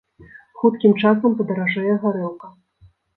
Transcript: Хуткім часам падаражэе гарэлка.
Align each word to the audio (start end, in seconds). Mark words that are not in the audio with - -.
Хуткім 0.61 0.95
часам 1.03 1.35
падаражэе 1.41 1.93
гарэлка. 2.07 2.47